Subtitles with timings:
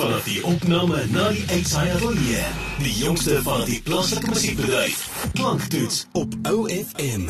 [0.00, 2.44] vanaf die opname na die uitsaai ateljee.
[2.80, 5.02] Die jongste van die plaaslike musiekbedryf.
[5.36, 7.26] Klanktoets op OFM.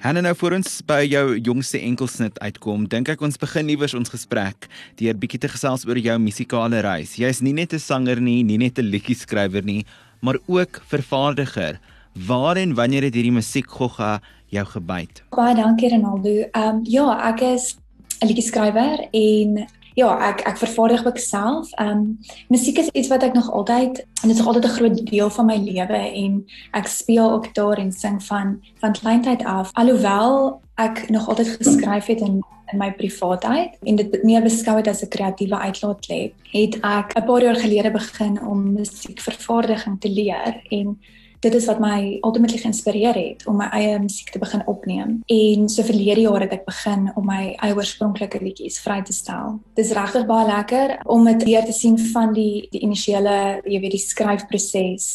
[0.00, 4.12] Hanne nou voor ons by jou jongste enkelsnit uitkom, dink ek ons begin iewers ons
[4.14, 7.18] gesprek deur bietjie te gesels oor jou musikale reis.
[7.20, 9.84] Jy's nie net 'n sanger nie, nie net 'n liedjie-skrywer nie,
[10.22, 11.78] maar ook vervaardiger.
[12.14, 15.22] Waar en wanneer het hierdie musiekgogga jou gebyt?
[15.30, 16.48] Baie dankie Ronaldo.
[16.52, 17.76] Ehm um, ja, ek is
[18.22, 19.68] 'n liedjie-skrywer en
[19.98, 21.72] ja, ek ek vervaardig ook self.
[21.72, 24.76] Ehm um, musiek is iets wat ek nog altyd en dit is nog altyd 'n
[24.78, 29.44] groot deel van my lewe en ek speel ook daar en sing van van kleintyd
[29.44, 29.70] af.
[29.72, 34.88] Alhoewel ek nog altyd geskryf het in in my privaatheid en dit meer beskou het
[34.88, 40.60] as 'n kreatiewe uitlaatklep, het ek 'n paar jaar gelede begin om musiekvervaardiging te leer
[40.68, 40.98] en
[41.40, 45.18] dit is wat my ultimately geïnspireer het om my eie musiek te begin opneem.
[45.26, 49.58] En so verlede jaar het ek begin om my eie oorspronklike liedjies vry te stel.
[49.78, 53.94] Dis regtig baie lekker om dit weer te sien van die die initiële, jy weet,
[53.94, 55.06] die skryfproses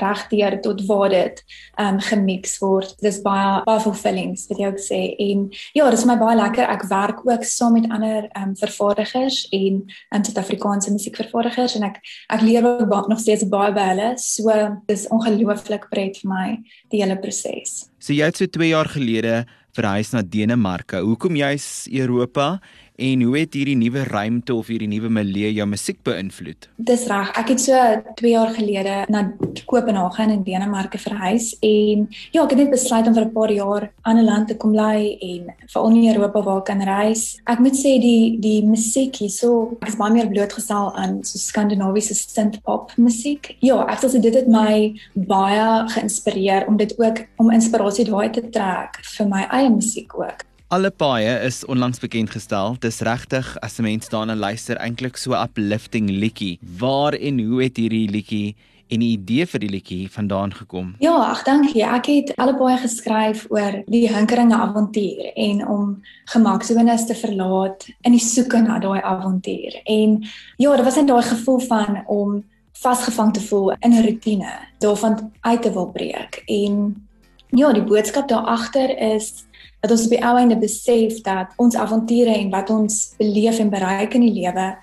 [0.00, 1.42] regdeur tot waar dit
[1.80, 2.94] ehm um, gemix word.
[3.00, 5.00] Dis baie baie fulfilling, wat jy ook sê.
[5.30, 6.68] En ja, dis my baie lekker.
[6.70, 12.00] Ek werk ook saam met ander ehm um, vervaardigers en in Suid-Afrikaanse musiekvervaardigers en ek
[12.28, 14.12] ek leer ook nog steeds baie by hulle.
[14.20, 14.52] So
[14.86, 16.46] dis ongelooflik ongelooflik pret vir my
[16.90, 17.90] die hele proses.
[18.00, 19.46] So jy het so 2 jaar gelede
[19.76, 21.00] verhuis na Denemarke.
[21.00, 22.60] Hoekom jy's Europa
[23.00, 26.66] En hoe het hierdie nuwe ruimte of hierdie nuwe milieu jou musiek beïnvloed?
[26.76, 27.30] Dis reg.
[27.40, 27.76] Ek het so
[28.18, 29.22] 2 jaar gelede na
[29.70, 33.88] Kopenhagen in Denemarke verhuis en ja, ek het net besluit om vir 'n paar jaar
[34.04, 37.40] aan 'n land te kom bly en veral in Europa waar ek kan reis.
[37.46, 42.14] Ek moet sê die die musiek hierso, ek is baie meer blootgestel aan so skandinawiese
[42.14, 43.56] synth-pop musiek.
[43.60, 48.42] Ja, ek sê dit het my baie geïnspireer om dit ook om inspirasie daai te
[48.50, 50.49] trek vir my eie musiek ook.
[50.70, 52.76] Alle paaie is onlangs bekend gestel.
[52.78, 56.58] Dis regtig as 'n mens daarna luister eintlik so uplifting liedjie.
[56.78, 58.54] Waar en hoe het hierdie liedjie
[58.88, 60.94] en die idee vir die liedjie vandaan gekom?
[60.98, 61.82] Ja, ag dankie.
[61.82, 68.12] Ek het alle paaie geskryf oor die hinkeringe avontuur en om gemaksones te verlaat in
[68.12, 69.80] die soeke na daai avontuur.
[69.84, 70.22] En
[70.56, 75.32] ja, dit was net daai gevoel van om vasgevang te voel in 'n rotine, daarvan
[75.40, 76.42] uit te wil breek.
[76.46, 77.08] En
[77.50, 79.44] ja, die boodskap daar agter is
[79.80, 83.70] dat ons op die ou einde besef dat ons avonture en wat ons beleef en
[83.72, 84.74] bereik in die lewe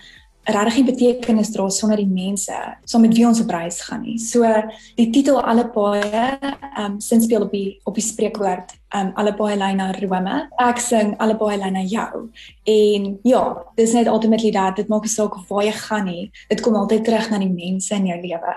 [0.47, 2.55] regtig nie betekenis dra sonder die mense
[2.87, 4.17] saam met wie ons op reis gaan nie.
[4.21, 4.47] So
[4.95, 9.13] die titel alle paaie ehm um, sin speel op die op die spreekwoord ehm um,
[9.19, 10.37] alle paaie lei na Rome.
[10.69, 12.27] Ek sing alle paaie lei na jou.
[12.63, 13.43] En ja,
[13.75, 16.29] dis net ultimately dat dit maak nie saak waar jy gaan nie.
[16.47, 18.55] Dit kom altyd terug na die mense in jou lewe.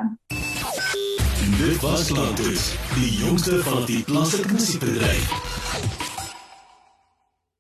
[1.61, 5.90] Dit was Landus, die jongste van die plaaslike musiekbedryf.